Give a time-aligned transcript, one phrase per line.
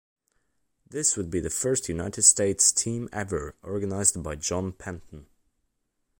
[0.89, 5.27] This would be the first United States team ever, organized by John Penton.